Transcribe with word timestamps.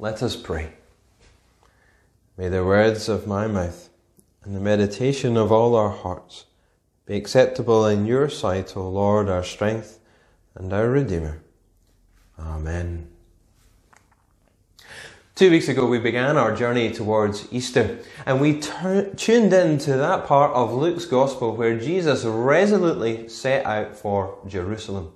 Let 0.00 0.22
us 0.22 0.36
pray. 0.36 0.74
May 2.36 2.48
the 2.48 2.64
words 2.64 3.08
of 3.08 3.26
my 3.26 3.48
mouth 3.48 3.88
and 4.44 4.54
the 4.54 4.60
meditation 4.60 5.36
of 5.36 5.50
all 5.50 5.74
our 5.74 5.90
hearts 5.90 6.44
be 7.04 7.16
acceptable 7.16 7.84
in 7.84 8.06
your 8.06 8.28
sight, 8.28 8.76
O 8.76 8.88
Lord, 8.88 9.28
our 9.28 9.42
strength 9.42 9.98
and 10.54 10.72
our 10.72 10.88
Redeemer. 10.88 11.40
Amen. 12.38 13.08
Two 15.34 15.50
weeks 15.50 15.68
ago, 15.68 15.84
we 15.84 15.98
began 15.98 16.36
our 16.36 16.54
journey 16.54 16.92
towards 16.92 17.52
Easter, 17.52 17.98
and 18.24 18.40
we 18.40 18.60
tuned 18.60 19.52
in 19.52 19.78
to 19.78 19.96
that 19.96 20.26
part 20.26 20.52
of 20.52 20.72
Luke's 20.72 21.06
Gospel 21.06 21.56
where 21.56 21.76
Jesus 21.76 22.24
resolutely 22.24 23.28
set 23.28 23.66
out 23.66 23.96
for 23.96 24.38
Jerusalem. 24.46 25.12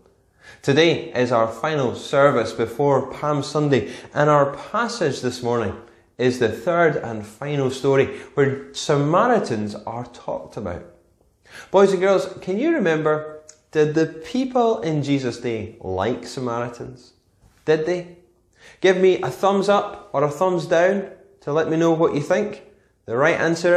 Today 0.63 1.13
is 1.13 1.33
our 1.33 1.49
final 1.49 1.95
service 1.95 2.53
before 2.53 3.11
Palm 3.13 3.43
Sunday, 3.43 3.93
and 4.15 4.31
our 4.31 4.55
passage 4.55 5.21
this 5.21 5.43
morning 5.43 5.77
is 6.19 6.39
the 6.39 6.49
third 6.49 6.97
and 6.97 7.27
final 7.27 7.71
story 7.71 8.07
where 8.35 8.73
Samaritans 8.73 9.75
are 9.75 10.07
talked 10.07 10.57
about. 10.57 10.85
Boys 11.71 11.93
and 11.93 12.01
girls, 12.01 12.29
can 12.41 12.59
you 12.59 12.73
remember, 12.75 13.43
did 13.73 13.95
the 13.95 14.07
people 14.07 14.81
in 14.83 15.03
Jesus' 15.03 15.41
day 15.41 15.77
like 15.81 16.27
Samaritans? 16.27 17.15
Did 17.65 17.87
they? 17.87 18.19
Give 18.81 18.97
me 18.97 19.21
a 19.21 19.31
thumbs 19.31 19.69
up 19.69 20.11
or 20.13 20.23
a 20.23 20.31
thumbs 20.31 20.67
down 20.67 21.11
to 21.41 21.53
let 21.53 21.69
me 21.69 21.77
know 21.77 21.93
what 21.93 22.15
you 22.15 22.21
think. 22.21 22.63
The 23.07 23.17
right 23.17 23.39
answer 23.39 23.77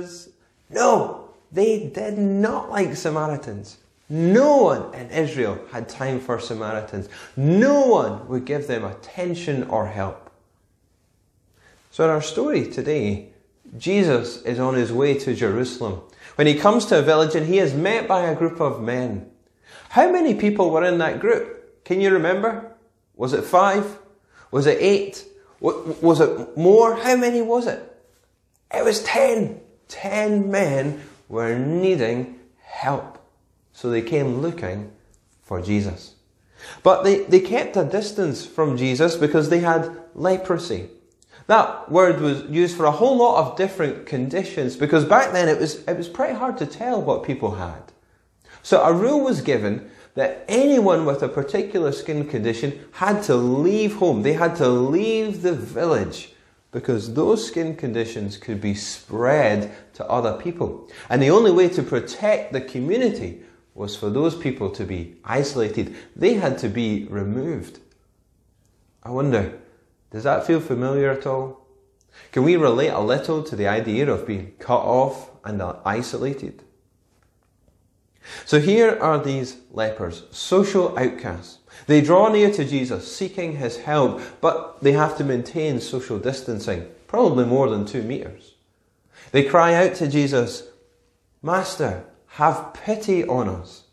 is 0.00 0.30
no, 0.68 1.30
they 1.52 1.88
did 1.88 2.18
not 2.18 2.70
like 2.70 2.96
Samaritans. 2.96 3.78
No 4.08 4.58
one 4.58 4.94
in 4.94 5.10
Israel 5.10 5.58
had 5.72 5.88
time 5.88 6.20
for 6.20 6.38
Samaritans. 6.38 7.08
No 7.36 7.86
one 7.86 8.28
would 8.28 8.44
give 8.44 8.66
them 8.66 8.84
attention 8.84 9.64
or 9.64 9.88
help. 9.88 10.30
So, 11.90 12.04
in 12.04 12.10
our 12.10 12.22
story 12.22 12.70
today, 12.70 13.30
Jesus 13.76 14.42
is 14.42 14.60
on 14.60 14.74
his 14.74 14.92
way 14.92 15.14
to 15.18 15.34
Jerusalem. 15.34 16.02
When 16.36 16.46
he 16.46 16.54
comes 16.54 16.84
to 16.86 16.98
a 16.98 17.02
village 17.02 17.34
and 17.34 17.46
he 17.46 17.58
is 17.58 17.74
met 17.74 18.06
by 18.06 18.26
a 18.26 18.36
group 18.36 18.60
of 18.60 18.80
men. 18.80 19.30
How 19.90 20.10
many 20.10 20.34
people 20.34 20.70
were 20.70 20.84
in 20.84 20.98
that 20.98 21.20
group? 21.20 21.84
Can 21.84 22.00
you 22.00 22.10
remember? 22.10 22.72
Was 23.16 23.32
it 23.32 23.44
five? 23.44 23.98
Was 24.50 24.66
it 24.66 24.78
eight? 24.80 25.24
Was 25.60 26.20
it 26.20 26.56
more? 26.56 26.96
How 26.96 27.16
many 27.16 27.42
was 27.42 27.66
it? 27.66 27.82
It 28.72 28.84
was 28.84 29.02
ten. 29.02 29.60
Ten 29.88 30.50
men 30.50 31.02
were 31.28 31.58
needing 31.58 32.38
help. 32.60 33.15
So 33.76 33.90
they 33.90 34.00
came 34.00 34.40
looking 34.40 34.90
for 35.42 35.60
Jesus. 35.60 36.14
But 36.82 37.04
they, 37.04 37.24
they 37.24 37.40
kept 37.40 37.76
a 37.76 37.84
distance 37.84 38.46
from 38.46 38.78
Jesus 38.78 39.16
because 39.16 39.50
they 39.50 39.58
had 39.58 39.94
leprosy. 40.14 40.88
That 41.46 41.92
word 41.92 42.22
was 42.22 42.44
used 42.44 42.74
for 42.74 42.86
a 42.86 42.90
whole 42.90 43.18
lot 43.18 43.36
of 43.44 43.58
different 43.58 44.06
conditions 44.06 44.76
because 44.76 45.04
back 45.04 45.32
then 45.32 45.46
it 45.46 45.60
was, 45.60 45.84
it 45.84 45.94
was 45.94 46.08
pretty 46.08 46.32
hard 46.32 46.56
to 46.56 46.64
tell 46.64 47.02
what 47.02 47.22
people 47.22 47.56
had. 47.56 47.92
So 48.62 48.82
a 48.82 48.94
rule 48.94 49.20
was 49.20 49.42
given 49.42 49.90
that 50.14 50.46
anyone 50.48 51.04
with 51.04 51.22
a 51.22 51.28
particular 51.28 51.92
skin 51.92 52.26
condition 52.26 52.82
had 52.92 53.22
to 53.24 53.36
leave 53.36 53.96
home. 53.96 54.22
They 54.22 54.32
had 54.32 54.56
to 54.56 54.68
leave 54.70 55.42
the 55.42 55.54
village 55.54 56.32
because 56.72 57.12
those 57.12 57.46
skin 57.46 57.76
conditions 57.76 58.38
could 58.38 58.62
be 58.62 58.74
spread 58.74 59.70
to 59.92 60.06
other 60.06 60.40
people. 60.40 60.88
And 61.10 61.20
the 61.20 61.30
only 61.30 61.50
way 61.50 61.68
to 61.68 61.82
protect 61.82 62.54
the 62.54 62.62
community 62.62 63.42
was 63.76 63.94
for 63.94 64.08
those 64.08 64.34
people 64.34 64.70
to 64.70 64.84
be 64.84 65.16
isolated. 65.24 65.94
They 66.16 66.34
had 66.34 66.58
to 66.58 66.68
be 66.68 67.04
removed. 67.04 67.78
I 69.02 69.10
wonder, 69.10 69.58
does 70.10 70.24
that 70.24 70.46
feel 70.46 70.60
familiar 70.60 71.10
at 71.10 71.26
all? 71.26 71.66
Can 72.32 72.42
we 72.42 72.56
relate 72.56 72.88
a 72.88 73.00
little 73.00 73.42
to 73.42 73.54
the 73.54 73.68
idea 73.68 74.10
of 74.10 74.26
being 74.26 74.52
cut 74.58 74.80
off 74.80 75.30
and 75.44 75.60
uh, 75.60 75.76
isolated? 75.84 76.62
So 78.46 78.58
here 78.58 78.98
are 79.00 79.22
these 79.22 79.58
lepers, 79.70 80.24
social 80.30 80.98
outcasts. 80.98 81.58
They 81.86 82.00
draw 82.00 82.28
near 82.28 82.50
to 82.52 82.64
Jesus, 82.64 83.14
seeking 83.14 83.56
his 83.56 83.76
help, 83.76 84.20
but 84.40 84.82
they 84.82 84.92
have 84.92 85.16
to 85.18 85.24
maintain 85.24 85.80
social 85.80 86.18
distancing, 86.18 86.88
probably 87.06 87.44
more 87.44 87.68
than 87.68 87.84
two 87.84 88.02
meters. 88.02 88.54
They 89.32 89.44
cry 89.44 89.74
out 89.74 89.94
to 89.96 90.08
Jesus, 90.08 90.64
Master, 91.42 92.04
have 92.36 92.74
pity 92.74 93.24
on 93.26 93.48
us. 93.48 93.84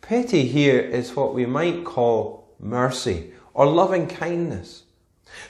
Pity 0.00 0.46
here 0.46 0.78
is 0.78 1.16
what 1.16 1.34
we 1.34 1.44
might 1.44 1.84
call 1.84 2.54
mercy 2.60 3.32
or 3.52 3.66
loving 3.66 4.06
kindness. 4.06 4.84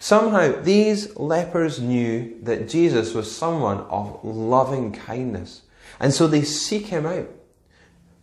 Somehow 0.00 0.58
these 0.62 1.14
lepers 1.19 1.80
knew 1.80 2.38
that 2.44 2.66
Jesus 2.66 3.12
was 3.12 3.34
someone 3.34 3.80
of 3.91 4.25
loving 4.25 4.92
kindness, 4.92 5.62
and 6.00 6.14
so 6.14 6.26
they 6.26 6.41
seek 6.41 6.86
him 6.86 7.04
out. 7.04 7.28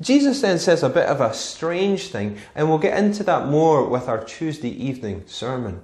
Jesus 0.02 0.42
then 0.42 0.58
says 0.58 0.82
a 0.82 0.90
bit 0.90 1.06
of 1.06 1.22
a 1.22 1.32
strange 1.32 2.08
thing, 2.08 2.40
and 2.56 2.70
we'll 2.70 2.80
get 2.80 2.98
into 2.98 3.24
that 3.26 3.50
more 3.50 3.88
with 3.88 4.08
our 4.08 4.24
Tuesday 4.24 4.70
evening 4.70 5.26
sermon. 5.28 5.84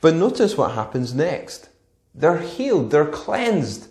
But 0.00 0.16
notice 0.16 0.56
what 0.56 0.72
happens 0.72 1.14
next. 1.14 1.68
They're 2.16 2.40
healed, 2.40 2.90
they're 2.90 3.06
cleansed. 3.06 3.86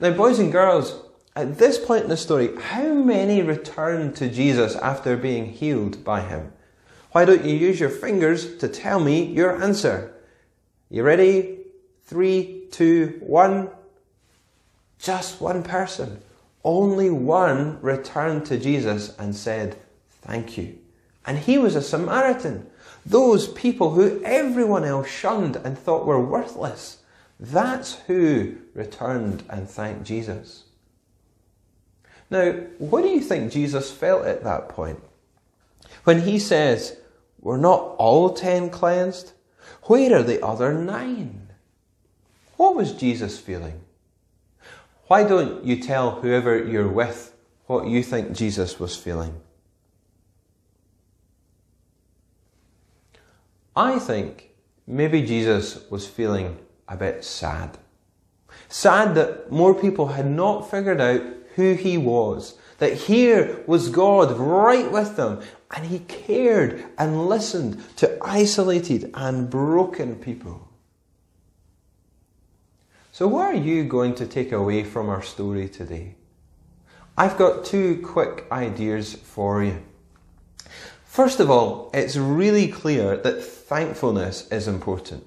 Now, 0.00 0.10
boys 0.10 0.40
and 0.40 0.50
girls, 0.50 1.00
at 1.36 1.58
this 1.58 1.78
point 1.78 2.04
in 2.04 2.10
the 2.10 2.16
story, 2.16 2.56
how 2.56 2.92
many 2.92 3.42
returned 3.42 4.16
to 4.16 4.28
Jesus 4.28 4.74
after 4.76 5.16
being 5.16 5.46
healed 5.46 6.02
by 6.02 6.22
him? 6.22 6.52
Why 7.12 7.24
don't 7.24 7.44
you 7.44 7.54
use 7.54 7.80
your 7.80 7.90
fingers 7.90 8.56
to 8.58 8.68
tell 8.68 9.00
me 9.00 9.24
your 9.24 9.62
answer? 9.62 10.12
You 10.88 11.02
ready? 11.02 11.58
Three, 12.04 12.64
two, 12.70 13.18
one. 13.20 13.70
Just 14.98 15.40
one 15.40 15.62
person. 15.62 16.20
Only 16.64 17.10
one 17.10 17.80
returned 17.80 18.46
to 18.46 18.58
Jesus 18.58 19.16
and 19.16 19.34
said, 19.34 19.78
Thank 20.22 20.58
you. 20.58 20.78
And 21.24 21.38
he 21.38 21.58
was 21.58 21.74
a 21.74 21.82
Samaritan. 21.82 22.68
Those 23.06 23.48
people 23.48 23.92
who 23.92 24.22
everyone 24.24 24.84
else 24.84 25.08
shunned 25.08 25.56
and 25.56 25.78
thought 25.78 26.06
were 26.06 26.20
worthless. 26.20 26.98
That's 27.38 27.94
who 28.06 28.56
returned 28.74 29.44
and 29.48 29.68
thanked 29.68 30.04
Jesus. 30.04 30.64
Now, 32.30 32.52
what 32.78 33.02
do 33.02 33.08
you 33.08 33.20
think 33.20 33.52
Jesus 33.52 33.90
felt 33.90 34.24
at 34.24 34.44
that 34.44 34.68
point? 34.68 35.02
When 36.04 36.22
he 36.22 36.38
says, 36.38 36.96
We're 37.40 37.56
not 37.56 37.96
all 37.98 38.30
ten 38.32 38.70
cleansed, 38.70 39.32
where 39.84 40.16
are 40.16 40.22
the 40.22 40.44
other 40.44 40.72
nine? 40.72 41.48
What 42.56 42.76
was 42.76 42.92
Jesus 42.92 43.38
feeling? 43.38 43.80
Why 45.08 45.24
don't 45.24 45.64
you 45.64 45.82
tell 45.82 46.20
whoever 46.20 46.62
you're 46.62 46.86
with 46.86 47.34
what 47.66 47.86
you 47.86 48.02
think 48.02 48.32
Jesus 48.32 48.78
was 48.78 48.94
feeling? 48.96 49.40
I 53.74 53.98
think 53.98 54.50
maybe 54.86 55.22
Jesus 55.22 55.88
was 55.90 56.06
feeling 56.06 56.58
a 56.88 56.96
bit 56.96 57.24
sad. 57.24 57.78
Sad 58.68 59.14
that 59.16 59.50
more 59.50 59.74
people 59.74 60.08
had 60.08 60.26
not 60.26 60.70
figured 60.70 61.00
out 61.00 61.22
who 61.56 61.74
he 61.74 61.98
was. 61.98 62.56
That 62.78 62.94
here 62.94 63.62
was 63.66 63.90
God 63.90 64.38
right 64.38 64.90
with 64.90 65.16
them, 65.16 65.42
and 65.74 65.86
he 65.86 66.00
cared 66.00 66.84
and 66.96 67.28
listened 67.28 67.82
to 67.96 68.18
isolated 68.22 69.10
and 69.14 69.50
broken 69.50 70.16
people. 70.16 70.68
So, 73.12 73.28
what 73.28 73.54
are 73.54 73.58
you 73.58 73.84
going 73.84 74.14
to 74.14 74.26
take 74.26 74.50
away 74.50 74.82
from 74.82 75.10
our 75.10 75.22
story 75.22 75.68
today? 75.68 76.14
I've 77.18 77.36
got 77.36 77.66
two 77.66 78.00
quick 78.02 78.46
ideas 78.50 79.12
for 79.12 79.62
you. 79.62 79.82
First 81.04 81.40
of 81.40 81.50
all, 81.50 81.90
it's 81.92 82.16
really 82.16 82.68
clear 82.68 83.16
that 83.18 83.42
thankfulness 83.44 84.48
is 84.48 84.66
important. 84.66 85.26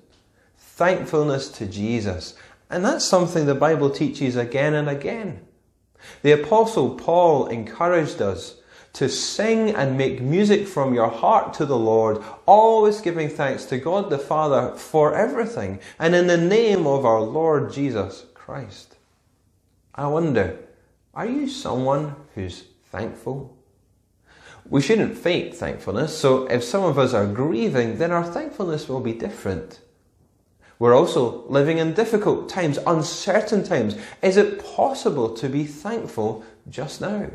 Thankfulness 0.57 1.49
to 1.49 1.67
Jesus. 1.67 2.35
And 2.69 2.83
that's 2.83 3.05
something 3.05 3.45
the 3.45 3.53
Bible 3.53 3.91
teaches 3.91 4.35
again 4.35 4.73
and 4.73 4.89
again. 4.89 5.41
The 6.21 6.31
Apostle 6.31 6.95
Paul 6.95 7.47
encouraged 7.47 8.21
us 8.21 8.55
to 8.93 9.09
sing 9.09 9.71
and 9.71 9.97
make 9.97 10.21
music 10.21 10.67
from 10.67 10.93
your 10.93 11.09
heart 11.09 11.53
to 11.55 11.65
the 11.65 11.77
Lord, 11.77 12.23
always 12.45 13.01
giving 13.01 13.27
thanks 13.27 13.65
to 13.65 13.77
God 13.77 14.09
the 14.09 14.19
Father 14.19 14.75
for 14.75 15.15
everything, 15.15 15.79
and 15.97 16.13
in 16.13 16.27
the 16.27 16.37
name 16.37 16.85
of 16.85 17.05
our 17.05 17.21
Lord 17.21 17.73
Jesus 17.73 18.25
Christ. 18.35 18.97
I 19.95 20.07
wonder, 20.07 20.59
are 21.13 21.25
you 21.25 21.47
someone 21.47 22.15
who's 22.35 22.65
thankful? 22.91 23.57
We 24.69 24.81
shouldn't 24.81 25.17
fake 25.17 25.55
thankfulness, 25.55 26.17
so 26.17 26.45
if 26.45 26.63
some 26.63 26.83
of 26.83 26.97
us 26.97 27.13
are 27.13 27.27
grieving, 27.27 27.97
then 27.97 28.11
our 28.11 28.23
thankfulness 28.23 28.87
will 28.87 29.01
be 29.01 29.13
different. 29.13 29.79
We're 30.83 30.97
also 30.97 31.45
living 31.47 31.77
in 31.77 31.93
difficult 31.93 32.49
times, 32.49 32.77
uncertain 32.85 33.63
times. 33.63 33.95
Is 34.21 34.35
it 34.35 34.61
possible 34.61 35.33
to 35.33 35.47
be 35.47 35.63
thankful 35.63 36.43
just 36.69 36.99
now? 36.99 37.29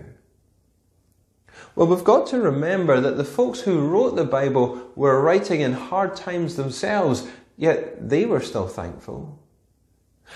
Well, 1.75 1.87
we've 1.87 2.05
got 2.05 2.27
to 2.27 2.43
remember 2.43 3.01
that 3.01 3.17
the 3.17 3.25
folks 3.25 3.61
who 3.61 3.89
wrote 3.89 4.17
the 4.17 4.25
Bible 4.25 4.93
were 4.95 5.23
writing 5.23 5.63
in 5.63 5.73
hard 5.73 6.15
times 6.15 6.57
themselves. 6.57 7.27
yet 7.57 8.11
they 8.11 8.27
were 8.27 8.43
still 8.43 8.69
thankful. 8.69 9.39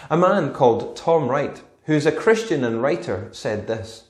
A 0.09 0.17
man 0.17 0.55
called 0.55 0.97
Tom 0.97 1.29
Wright, 1.29 1.61
who's 1.85 2.07
a 2.07 2.13
Christian 2.13 2.65
and 2.65 2.81
writer, 2.81 3.29
said 3.31 3.67
this 3.67 4.05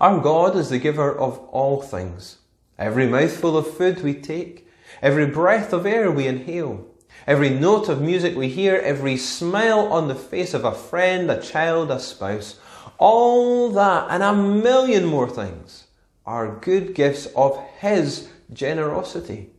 Our 0.00 0.18
God 0.18 0.56
is 0.56 0.70
the 0.70 0.78
giver 0.78 1.14
of 1.14 1.40
all 1.50 1.82
things. 1.82 2.38
Every 2.78 3.06
mouthful 3.06 3.54
of 3.54 3.76
food 3.76 4.02
we 4.02 4.14
take, 4.14 4.66
every 5.02 5.26
breath 5.26 5.74
of 5.74 5.84
air 5.84 6.10
we 6.10 6.26
inhale, 6.26 6.86
every 7.26 7.50
note 7.50 7.88
of 7.88 8.00
music 8.00 8.36
we 8.36 8.48
hear, 8.48 8.76
every 8.76 9.16
smile 9.16 9.92
on 9.92 10.08
the 10.08 10.14
face 10.14 10.54
of 10.54 10.64
a 10.64 10.74
friend, 10.74 11.30
a 11.30 11.40
child, 11.40 11.90
a 11.90 11.98
spouse, 11.98 12.58
all 12.98 13.70
that 13.70 14.08
and 14.10 14.22
a 14.22 14.34
million 14.34 15.04
more 15.04 15.28
things 15.28 15.86
are 16.24 16.58
good 16.60 16.94
gifts 16.94 17.26
of 17.36 17.62
His 17.78 18.28
generosity. 18.52 19.50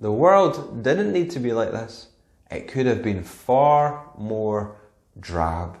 The 0.00 0.12
world 0.12 0.82
didn't 0.82 1.12
need 1.12 1.30
to 1.32 1.40
be 1.40 1.52
like 1.52 1.72
this. 1.72 2.08
It 2.50 2.68
could 2.68 2.86
have 2.86 3.02
been 3.02 3.22
far 3.22 4.10
more 4.16 4.76
drab. 5.18 5.78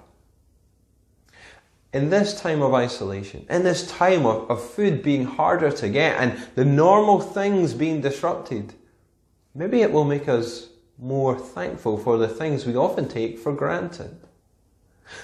In 1.92 2.10
this 2.10 2.38
time 2.38 2.60
of 2.60 2.74
isolation, 2.74 3.46
in 3.48 3.62
this 3.62 3.90
time 3.90 4.26
of, 4.26 4.50
of 4.50 4.62
food 4.62 5.02
being 5.02 5.24
harder 5.24 5.70
to 5.70 5.88
get 5.88 6.20
and 6.20 6.38
the 6.54 6.64
normal 6.64 7.20
things 7.20 7.72
being 7.72 8.00
disrupted, 8.00 8.74
maybe 9.54 9.80
it 9.80 9.90
will 9.90 10.04
make 10.04 10.28
us 10.28 10.68
more 10.98 11.38
thankful 11.38 11.98
for 11.98 12.16
the 12.16 12.28
things 12.28 12.66
we 12.66 12.76
often 12.76 13.08
take 13.08 13.38
for 13.38 13.52
granted. 13.52 14.18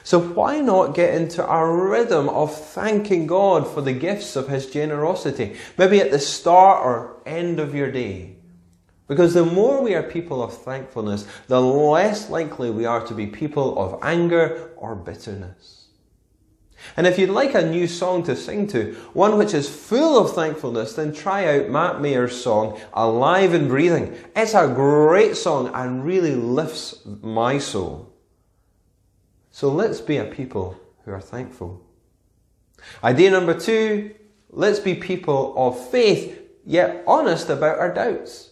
So 0.02 0.18
why 0.18 0.60
not 0.60 0.94
get 0.94 1.14
into 1.14 1.44
our 1.44 1.70
rhythm 1.90 2.28
of 2.28 2.54
thanking 2.54 3.26
God 3.26 3.66
for 3.66 3.80
the 3.80 3.92
gifts 3.92 4.36
of 4.36 4.48
His 4.48 4.70
generosity? 4.70 5.56
Maybe 5.76 6.00
at 6.00 6.10
the 6.10 6.18
start 6.18 6.84
or 6.84 7.16
end 7.26 7.60
of 7.60 7.74
your 7.74 7.90
day. 7.90 8.36
Because 9.06 9.34
the 9.34 9.44
more 9.44 9.82
we 9.82 9.94
are 9.94 10.02
people 10.02 10.42
of 10.42 10.56
thankfulness, 10.56 11.26
the 11.48 11.60
less 11.60 12.30
likely 12.30 12.70
we 12.70 12.86
are 12.86 13.04
to 13.06 13.14
be 13.14 13.26
people 13.26 13.78
of 13.78 13.98
anger 14.02 14.72
or 14.76 14.94
bitterness. 14.94 15.83
And 16.96 17.06
if 17.06 17.19
you'd 17.19 17.31
like 17.31 17.54
a 17.54 17.69
new 17.69 17.86
song 17.86 18.22
to 18.25 18.36
sing 18.36 18.66
to, 18.69 18.94
one 19.12 19.36
which 19.38 19.54
is 19.54 19.69
full 19.69 20.19
of 20.19 20.34
thankfulness, 20.34 20.94
then 20.94 21.12
try 21.12 21.58
out 21.58 21.69
Matt 21.69 22.00
Maher's 22.00 22.40
song, 22.40 22.81
Alive 22.92 23.54
and 23.54 23.69
Breathing. 23.69 24.16
It's 24.36 24.54
a 24.54 24.69
great 24.69 25.36
song 25.36 25.70
and 25.75 26.04
really 26.04 26.34
lifts 26.34 27.00
my 27.04 27.58
soul. 27.58 28.12
So 29.50 29.70
let's 29.70 30.00
be 30.00 30.16
a 30.16 30.25
people 30.25 30.81
who 31.04 31.12
are 31.12 31.20
thankful. 31.20 31.81
Idea 33.02 33.31
number 33.31 33.58
two, 33.58 34.14
let's 34.50 34.81
be 34.81 34.94
people 34.94 35.54
of 35.56 35.88
faith, 35.90 36.40
yet 36.64 37.02
honest 37.06 37.48
about 37.48 37.78
our 37.78 37.92
doubts. 37.92 38.50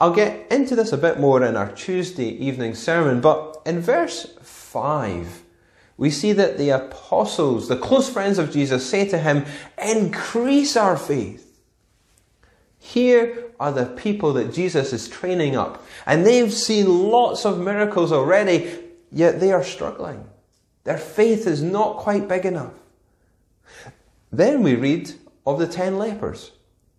I'll 0.00 0.14
get 0.14 0.50
into 0.52 0.76
this 0.76 0.92
a 0.92 0.98
bit 0.98 1.18
more 1.18 1.42
in 1.44 1.56
our 1.56 1.72
Tuesday 1.72 2.28
evening 2.28 2.74
sermon, 2.74 3.20
but 3.20 3.60
in 3.66 3.80
verse 3.80 4.26
5, 4.42 5.42
we 5.98 6.10
see 6.10 6.32
that 6.32 6.56
the 6.56 6.70
apostles, 6.70 7.68
the 7.68 7.76
close 7.76 8.08
friends 8.08 8.38
of 8.38 8.52
Jesus, 8.52 8.88
say 8.88 9.06
to 9.08 9.18
him, 9.18 9.44
Increase 9.76 10.76
our 10.76 10.96
faith. 10.96 11.60
Here 12.78 13.52
are 13.58 13.72
the 13.72 13.86
people 13.86 14.32
that 14.34 14.54
Jesus 14.54 14.92
is 14.92 15.08
training 15.08 15.56
up, 15.56 15.84
and 16.06 16.24
they've 16.24 16.52
seen 16.52 17.10
lots 17.10 17.44
of 17.44 17.58
miracles 17.58 18.12
already, 18.12 18.78
yet 19.10 19.40
they 19.40 19.52
are 19.52 19.64
struggling. 19.64 20.24
Their 20.84 20.98
faith 20.98 21.48
is 21.48 21.62
not 21.62 21.96
quite 21.96 22.28
big 22.28 22.46
enough. 22.46 22.74
Then 24.30 24.62
we 24.62 24.76
read 24.76 25.12
of 25.44 25.58
the 25.58 25.66
ten 25.66 25.98
lepers, 25.98 26.52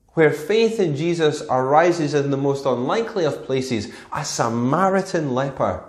where 0.10 0.32
faith 0.32 0.78
in 0.78 0.98
Jesus 0.98 1.42
arises 1.50 2.14
in 2.14 2.32
the 2.32 2.38
most 2.38 2.66
unlikely 2.66 3.24
of 3.24 3.46
places, 3.46 3.94
a 4.12 4.26
Samaritan 4.26 5.34
leper. 5.34 5.86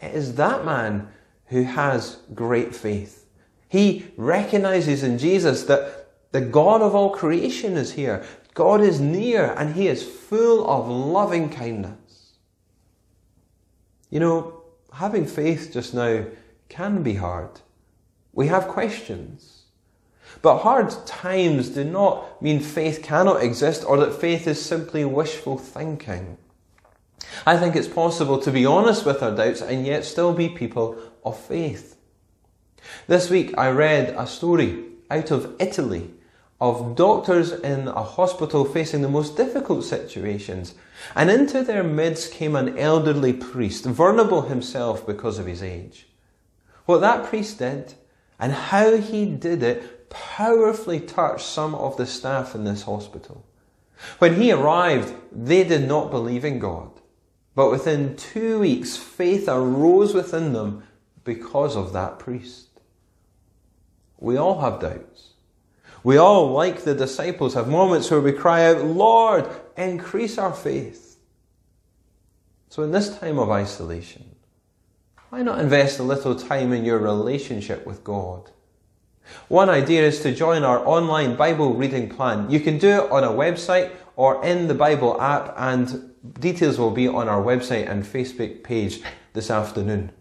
It 0.00 0.14
is 0.14 0.36
that 0.36 0.64
man 0.64 1.08
who 1.48 1.62
has 1.62 2.18
great 2.34 2.74
faith. 2.74 3.26
He 3.68 4.06
recognizes 4.16 5.02
in 5.02 5.18
Jesus 5.18 5.64
that 5.64 6.08
the 6.32 6.40
God 6.40 6.82
of 6.82 6.94
all 6.94 7.10
creation 7.10 7.76
is 7.76 7.92
here. 7.92 8.24
God 8.54 8.80
is 8.80 9.00
near 9.00 9.54
and 9.56 9.74
he 9.74 9.88
is 9.88 10.02
full 10.02 10.68
of 10.68 10.88
loving 10.88 11.48
kindness. 11.48 12.32
You 14.10 14.20
know, 14.20 14.62
having 14.92 15.26
faith 15.26 15.70
just 15.72 15.94
now 15.94 16.24
can 16.68 17.02
be 17.02 17.14
hard. 17.14 17.60
We 18.32 18.48
have 18.48 18.68
questions. 18.68 19.62
But 20.42 20.58
hard 20.58 20.90
times 21.06 21.70
do 21.70 21.84
not 21.84 22.42
mean 22.42 22.60
faith 22.60 23.02
cannot 23.02 23.42
exist 23.42 23.84
or 23.86 23.96
that 23.98 24.20
faith 24.20 24.46
is 24.46 24.64
simply 24.64 25.04
wishful 25.04 25.58
thinking. 25.58 26.38
I 27.46 27.56
think 27.56 27.76
it's 27.76 27.88
possible 27.88 28.38
to 28.40 28.50
be 28.50 28.66
honest 28.66 29.04
with 29.04 29.22
our 29.22 29.34
doubts 29.34 29.60
and 29.60 29.86
yet 29.86 30.04
still 30.04 30.32
be 30.32 30.48
people 30.48 30.98
of 31.24 31.38
faith. 31.38 31.96
This 33.06 33.30
week 33.30 33.56
I 33.56 33.70
read 33.70 34.14
a 34.16 34.26
story 34.26 34.84
out 35.10 35.30
of 35.30 35.54
Italy 35.58 36.10
of 36.60 36.96
doctors 36.96 37.52
in 37.52 37.86
a 37.88 38.02
hospital 38.02 38.64
facing 38.64 39.02
the 39.02 39.08
most 39.08 39.36
difficult 39.36 39.84
situations. 39.84 40.74
And 41.14 41.30
into 41.30 41.62
their 41.62 41.84
midst 41.84 42.32
came 42.32 42.56
an 42.56 42.76
elderly 42.76 43.32
priest, 43.32 43.84
vulnerable 43.84 44.42
himself 44.42 45.06
because 45.06 45.38
of 45.38 45.46
his 45.46 45.62
age. 45.62 46.08
What 46.86 47.00
that 47.00 47.26
priest 47.26 47.58
did 47.58 47.94
and 48.40 48.52
how 48.52 48.96
he 48.96 49.26
did 49.26 49.62
it 49.62 50.10
powerfully 50.10 51.00
touched 51.00 51.46
some 51.46 51.74
of 51.74 51.96
the 51.96 52.06
staff 52.06 52.54
in 52.54 52.64
this 52.64 52.82
hospital. 52.82 53.44
When 54.18 54.40
he 54.40 54.52
arrived, 54.52 55.14
they 55.32 55.64
did 55.64 55.86
not 55.86 56.10
believe 56.10 56.44
in 56.44 56.58
God. 56.58 56.90
But 57.54 57.70
within 57.70 58.16
two 58.16 58.60
weeks, 58.60 58.96
faith 58.96 59.48
arose 59.48 60.14
within 60.14 60.52
them 60.52 60.84
because 61.28 61.76
of 61.76 61.92
that 61.92 62.18
priest. 62.18 62.80
We 64.18 64.38
all 64.38 64.62
have 64.62 64.80
doubts. 64.80 65.34
We 66.02 66.16
all, 66.16 66.52
like 66.52 66.84
the 66.84 66.94
disciples, 66.94 67.52
have 67.52 67.68
moments 67.68 68.10
where 68.10 68.20
we 68.20 68.32
cry 68.32 68.64
out, 68.64 68.82
Lord, 68.82 69.46
increase 69.76 70.38
our 70.38 70.54
faith. 70.54 71.18
So, 72.70 72.82
in 72.82 72.92
this 72.92 73.18
time 73.18 73.38
of 73.38 73.50
isolation, 73.50 74.36
why 75.28 75.42
not 75.42 75.60
invest 75.60 75.98
a 75.98 76.02
little 76.02 76.34
time 76.34 76.72
in 76.72 76.86
your 76.86 76.98
relationship 76.98 77.86
with 77.86 78.02
God? 78.02 78.50
One 79.48 79.68
idea 79.68 80.06
is 80.06 80.20
to 80.20 80.34
join 80.34 80.62
our 80.62 80.80
online 80.86 81.36
Bible 81.36 81.74
reading 81.74 82.08
plan. 82.08 82.50
You 82.50 82.60
can 82.60 82.78
do 82.78 82.88
it 82.88 83.10
on 83.10 83.22
a 83.22 83.28
website 83.28 83.90
or 84.16 84.42
in 84.42 84.66
the 84.66 84.74
Bible 84.74 85.20
app, 85.20 85.52
and 85.58 86.14
details 86.40 86.78
will 86.78 86.90
be 86.90 87.06
on 87.06 87.28
our 87.28 87.42
website 87.42 87.90
and 87.90 88.02
Facebook 88.02 88.64
page 88.64 89.02
this 89.34 89.50
afternoon. 89.50 90.12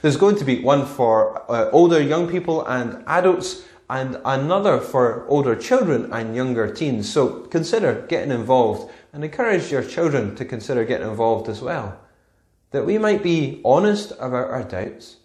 There's 0.00 0.16
going 0.16 0.36
to 0.36 0.44
be 0.44 0.62
one 0.62 0.86
for 0.86 1.50
uh, 1.50 1.70
older 1.70 2.00
young 2.00 2.28
people 2.28 2.64
and 2.66 3.02
adults 3.06 3.64
and 3.90 4.18
another 4.24 4.80
for 4.80 5.26
older 5.28 5.54
children 5.54 6.10
and 6.12 6.34
younger 6.34 6.72
teens. 6.72 7.12
So 7.12 7.40
consider 7.46 8.06
getting 8.08 8.30
involved 8.30 8.90
and 9.12 9.22
encourage 9.22 9.70
your 9.70 9.82
children 9.82 10.34
to 10.36 10.44
consider 10.44 10.84
getting 10.84 11.08
involved 11.08 11.48
as 11.48 11.60
well. 11.60 11.98
That 12.70 12.86
we 12.86 12.96
might 12.96 13.22
be 13.22 13.60
honest 13.64 14.12
about 14.12 14.50
our 14.50 14.64
doubts, 14.64 15.16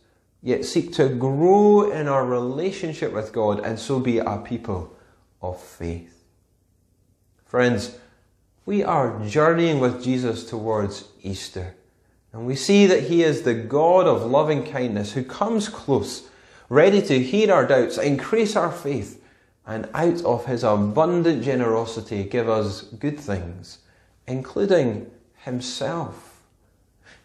yet 0.41 0.65
seek 0.65 0.91
to 0.93 1.07
grow 1.07 1.89
in 1.89 2.09
our 2.09 2.25
relationship 2.25 3.13
with 3.13 3.31
God 3.31 3.61
and 3.61 3.79
so 3.79 3.99
be 3.99 4.17
a 4.17 4.37
people 4.37 4.93
of 5.41 5.61
faith. 5.61 6.25
Friends, 7.45 7.97
we 8.65 8.83
are 8.83 9.25
journeying 9.25 9.79
with 9.79 10.03
Jesus 10.03 10.43
towards 10.43 11.05
Easter. 11.23 11.75
And 12.33 12.45
we 12.45 12.55
see 12.55 12.85
that 12.85 13.03
He 13.03 13.23
is 13.23 13.41
the 13.41 13.53
God 13.53 14.07
of 14.07 14.29
loving 14.29 14.63
kindness 14.65 15.13
who 15.13 15.23
comes 15.23 15.69
close 15.69 16.29
ready 16.69 17.01
to 17.01 17.19
hear 17.19 17.53
our 17.53 17.65
doubts, 17.65 17.97
increase 17.97 18.55
our 18.55 18.71
faith, 18.71 19.23
and 19.65 19.89
out 19.93 20.23
of 20.23 20.45
his 20.45 20.63
abundant 20.63 21.43
generosity 21.43 22.23
give 22.23 22.49
us 22.49 22.83
good 22.83 23.19
things, 23.19 23.79
including 24.25 25.09
himself. 25.43 26.41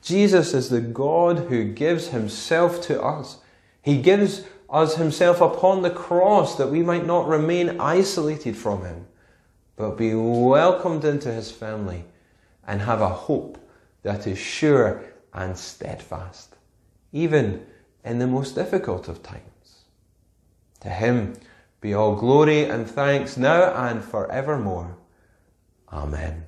Jesus 0.03 0.53
is 0.53 0.69
the 0.69 0.81
God 0.81 1.39
who 1.49 1.65
gives 1.65 2.09
himself 2.09 2.81
to 2.83 3.01
us. 3.01 3.39
He 3.81 4.03
gives 4.03 4.45
us 4.69 4.97
himself 4.97 5.41
upon 5.41 5.83
the 5.83 5.91
cross 5.91 6.57
that 6.57 6.71
we 6.71 6.83
might 6.83 7.07
not 7.07 7.29
remain 7.29 7.81
isolated 7.81 8.57
from 8.57 8.85
him, 8.85 9.07
but 9.77 9.97
be 9.97 10.15
welcomed 10.15 11.05
into 11.05 11.33
his 11.33 11.53
family 11.53 12.05
and 12.67 12.81
have 12.81 13.01
a 13.01 13.09
hope 13.09 13.59
that 14.03 14.27
is 14.27 14.39
sure 14.39 15.05
and 15.33 15.57
steadfast, 15.57 16.57
even 17.13 17.65
in 18.05 18.19
the 18.19 18.27
most 18.27 18.55
difficult 18.55 19.09
of 19.09 19.23
times. 19.23 19.85
To 20.81 20.89
him 20.89 21.35
be 21.81 21.95
all 21.95 22.17
glory 22.17 22.65
and 22.65 22.89
thanks 22.89 23.37
now 23.37 23.73
and 23.75 24.03
forevermore. 24.03 24.97
Amen. 25.93 26.45